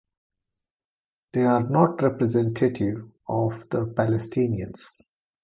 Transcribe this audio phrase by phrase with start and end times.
[1.31, 4.99] They are not representative of the Palestinians.